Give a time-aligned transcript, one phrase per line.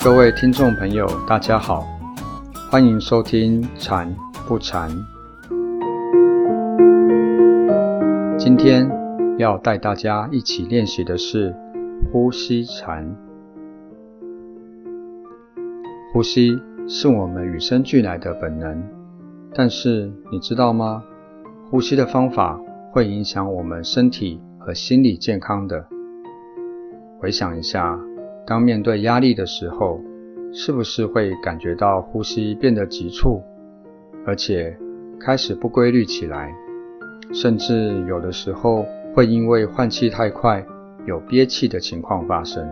[0.00, 1.84] 各位听众朋友，大家好，
[2.70, 4.14] 欢迎收听《禅
[4.46, 4.88] 不禅》。
[8.38, 8.88] 今天
[9.38, 11.52] 要带大家一起练习的是
[12.12, 13.12] 呼吸禅。
[16.12, 16.56] 呼吸
[16.88, 18.80] 是我们与生俱来的本能，
[19.52, 21.02] 但是你知道吗？
[21.70, 22.56] 呼吸的方法
[22.92, 25.84] 会影响我们身体和心理健康的。
[27.18, 27.98] 回想一下。
[28.48, 30.00] 当面对压力的时候，
[30.54, 33.42] 是不是会感觉到呼吸变得急促，
[34.24, 34.74] 而且
[35.20, 36.50] 开始不规律起来？
[37.34, 40.64] 甚至有的时候会因为换气太快，
[41.06, 42.66] 有憋气的情况发生。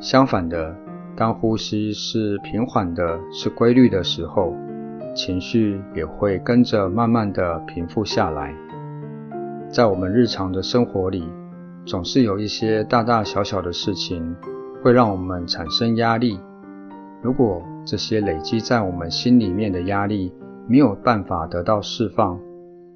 [0.00, 0.74] 相反的，
[1.14, 4.56] 当呼吸是平缓的、是规律的时候，
[5.14, 8.52] 情绪也会跟着慢慢的平复下来。
[9.68, 11.22] 在我们日常的生活里，
[11.86, 14.34] 总是有一些大大小小的事情。
[14.82, 16.38] 会让我们产生压力。
[17.22, 20.32] 如果这些累积在我们心里面的压力
[20.66, 22.40] 没有办法得到释放，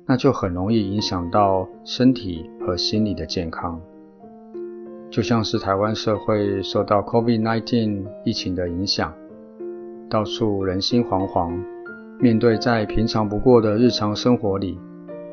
[0.07, 3.81] 那就很容易影响到身体和心理的健康。
[5.11, 9.13] 就像是台湾社会受到 COVID-19 疫情的影响，
[10.09, 11.53] 到处人心惶惶，
[12.19, 14.79] 面对再平常不过的日常生活里，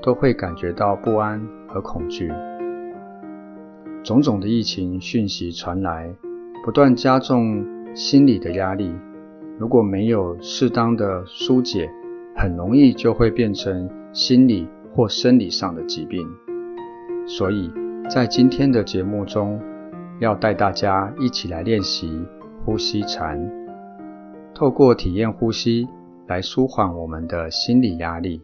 [0.02, 2.32] 都会感觉到不安和恐惧。
[4.04, 6.14] 种种的疫情讯息传来。
[6.64, 8.94] 不断加重心理的压力，
[9.58, 11.90] 如果没有适当的疏解，
[12.36, 16.23] 很容易就会变成心理或生理上的疾病。
[17.26, 17.72] 所以
[18.08, 19.59] 在今天的节目中，
[20.20, 22.23] 要带大家一起来练习
[22.64, 23.42] 呼吸禅，
[24.54, 25.88] 透过体验呼吸
[26.28, 28.39] 来舒缓我们的心理压力，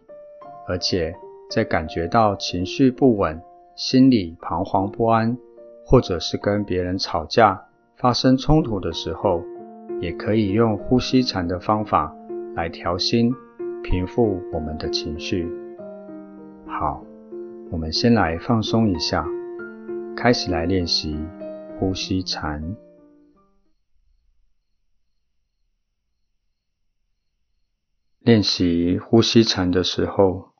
[0.67, 1.13] 而且
[1.51, 3.39] 在感觉到情绪不稳、
[3.75, 5.37] 心里彷徨不安，
[5.85, 7.66] 或者是跟别人吵架。
[7.97, 9.43] 发生冲突的时候，
[9.99, 12.15] 也可以用呼吸禅的方法
[12.53, 13.33] 来调心、
[13.83, 15.47] 平复我们的情绪。
[16.67, 17.03] 好，
[17.71, 19.25] 我们先来放松一下，
[20.15, 21.17] 开始来练习
[21.79, 22.75] 呼吸禅。
[28.19, 30.51] 练习呼吸禅的时候，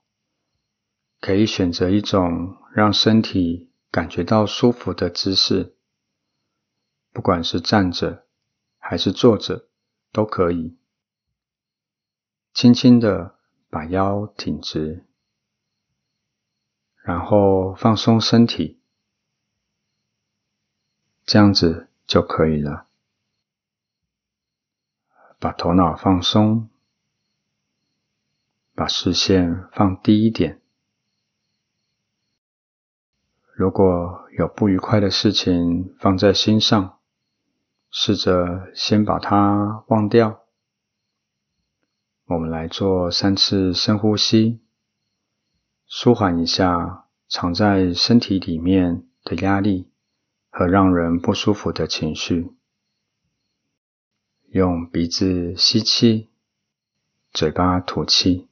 [1.22, 5.77] 可以选择一种让身体感觉到舒服的姿势。
[7.18, 8.28] 不管是站着
[8.78, 9.68] 还是坐着
[10.12, 10.78] 都可以，
[12.54, 13.36] 轻轻的
[13.72, 15.04] 把腰挺直，
[17.02, 18.80] 然后放松身体，
[21.26, 22.86] 这样子就可以了。
[25.40, 26.70] 把头脑放松，
[28.76, 30.62] 把视线放低一点。
[33.54, 36.97] 如果有不愉快的事情放在心上，
[38.00, 40.44] 试着先把它忘掉。
[42.26, 44.62] 我们来做三次深呼吸，
[45.88, 49.90] 舒缓一下藏在身体里面的压力
[50.52, 52.54] 和让人不舒服的情绪。
[54.50, 56.30] 用鼻子吸气，
[57.34, 58.48] 嘴巴吐气。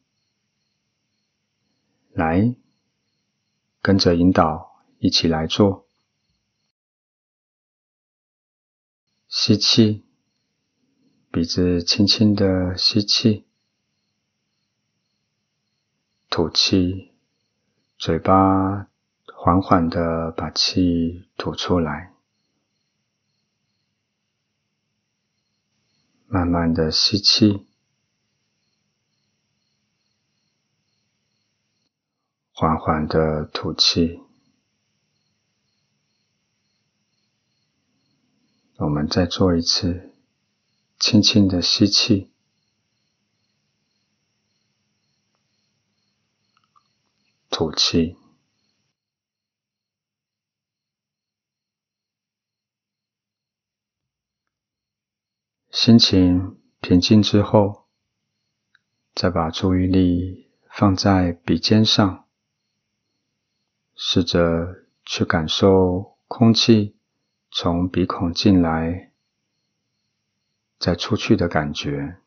[2.13, 2.55] 来，
[3.83, 5.84] 跟着引导一起来做。
[9.37, 10.01] 吸气，
[11.29, 13.45] 鼻子轻轻的吸气，
[16.29, 17.11] 吐气，
[17.97, 18.87] 嘴巴
[19.35, 22.13] 缓缓的把气吐出来，
[26.27, 27.67] 慢慢的吸气，
[32.53, 34.24] 缓缓的吐气。
[38.77, 40.11] 我们再做一次，
[40.99, 42.29] 轻轻的吸气，
[47.49, 48.17] 吐气。
[55.71, 57.85] 心情平静之后，
[59.13, 62.27] 再把注意力放在鼻尖上，
[63.95, 66.94] 试着去感受空气。
[67.57, 69.11] 从鼻孔进来，
[70.77, 72.17] 再出去的感觉。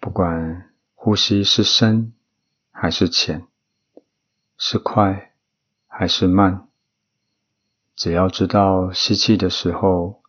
[0.00, 2.12] 不管呼吸是深
[2.72, 3.46] 还是浅，
[4.58, 5.34] 是快
[5.86, 6.66] 还是慢，
[7.94, 10.20] 只要知道吸气的时候，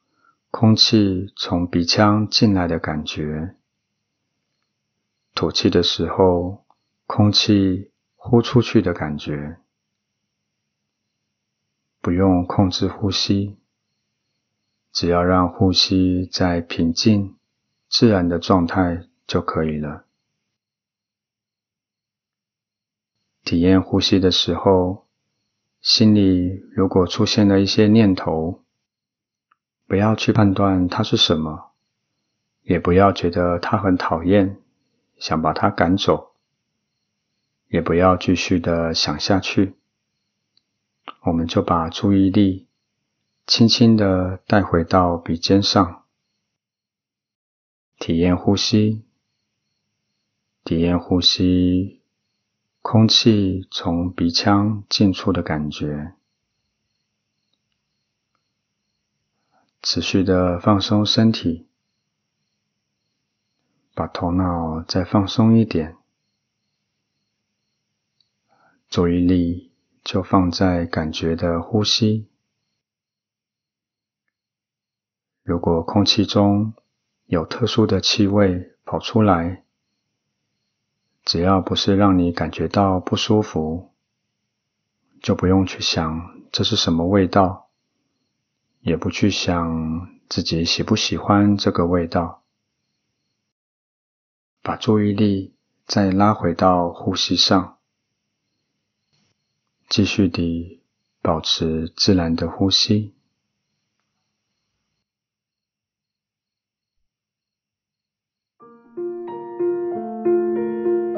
[0.52, 3.56] 空气从鼻腔进来的感觉；
[5.34, 6.64] 吐气的时候，
[7.08, 9.58] 空气呼出去的感觉。
[12.06, 13.58] 不用控制呼吸，
[14.92, 17.36] 只要让呼吸在平静、
[17.90, 20.06] 自然的状态就可以了。
[23.44, 25.08] 体验呼吸的时候，
[25.82, 28.64] 心里如果出现了一些念头，
[29.88, 31.72] 不要去判断它是什么，
[32.62, 34.62] 也不要觉得它很讨厌，
[35.18, 36.36] 想把它赶走，
[37.68, 39.74] 也不要继续的想下去。
[41.22, 42.68] 我们就把注意力
[43.48, 46.04] 轻轻的带回到鼻尖上，
[47.98, 49.04] 体验呼吸，
[50.64, 52.02] 体验呼吸。
[52.88, 56.14] 空气从鼻腔进出的感觉，
[59.82, 61.66] 持续的放松身体，
[63.96, 65.98] 把头脑再放松一点，
[68.88, 69.72] 注意力
[70.06, 72.30] 就放在感觉的呼吸。
[75.42, 76.76] 如果空气中
[77.26, 79.64] 有特殊的气味跑出来，
[81.24, 83.96] 只要不是让你感觉到不舒服，
[85.24, 87.72] 就不用去想这是什么味道，
[88.82, 92.44] 也不去想自己喜不喜欢这个味道，
[94.62, 95.56] 把注意力
[95.88, 97.75] 再拉回到呼吸上，
[99.96, 100.82] 继续地
[101.22, 103.14] 保持自然的呼吸。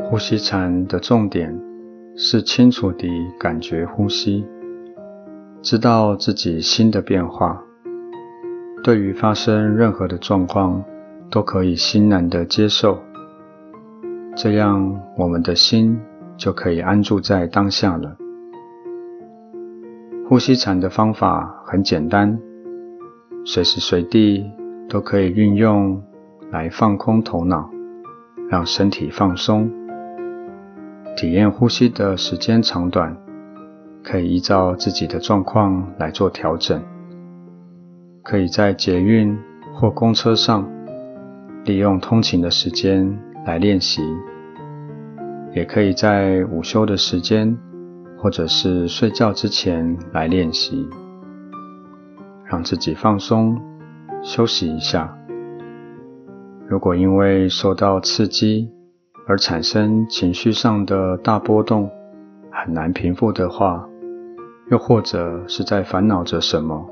[0.03, 1.59] 呼吸禅的重点
[2.15, 3.09] 是清楚地
[3.39, 4.45] 感觉呼吸，
[5.63, 7.59] 知道自己心的变化。
[8.83, 10.85] 对于发生任何的状况，
[11.31, 13.01] 都可以欣然地接受，
[14.35, 15.99] 这样我们的心
[16.37, 18.15] 就可以安住在当下了。
[20.29, 22.37] 呼吸禅的方法很简单，
[23.45, 24.43] 随时随地
[24.89, 26.03] 都可以运用
[26.51, 27.69] 来放空头脑，
[28.49, 29.71] 让身体放松。
[31.15, 33.15] 体验呼吸的时间长短，
[34.03, 36.83] 可以依照自己的状况来做调整。
[38.21, 39.33] 可以在捷运
[39.73, 40.69] 或公车上，
[41.63, 44.01] 利用通勤的时间来练习；
[45.53, 47.57] 也可以在午休的时间，
[48.17, 50.87] 或者是睡觉之前来练习，
[52.45, 53.59] 让自己放松、
[54.23, 55.15] 休息一下。
[56.67, 58.69] 如果因为受到刺激，
[59.27, 61.89] 而产生情绪上的大波动，
[62.51, 63.87] 很难平复的话，
[64.71, 66.89] 又或者是在烦恼着什么，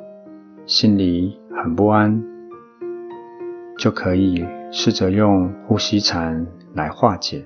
[0.66, 2.24] 心里很不安，
[3.78, 7.44] 就可以试着用呼吸禅来化解。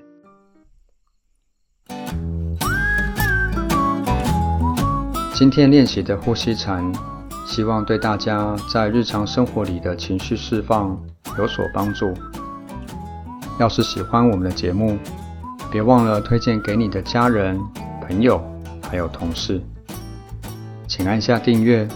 [5.40, 6.92] 今天练习的呼吸禅，
[7.46, 10.94] 希望对大家在日常生活里的情绪释放
[11.38, 12.12] 有所帮助。
[13.58, 14.98] 要是喜欢我们的节目，
[15.72, 17.58] 别忘了推荐给你的家人、
[18.06, 18.38] 朋友
[18.82, 19.62] 还有同事。
[20.86, 21.88] 请按下订阅，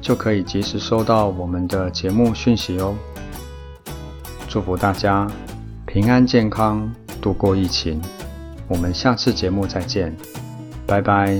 [0.00, 2.94] 就可以及时收到我们的节目讯息哦。
[4.46, 5.26] 祝福大家
[5.86, 6.88] 平安健康
[7.20, 8.00] 度过疫情，
[8.68, 10.16] 我们下次节目再见，
[10.86, 11.36] 拜拜。